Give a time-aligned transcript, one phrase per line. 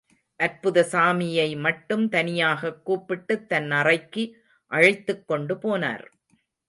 [0.39, 4.23] அற்புதசாமியை மட்டும் தனியாகக் கூப்பிட்டுத் தன் அறைக்கு
[4.71, 6.05] அழைத்துக்கொண்டு போனர்.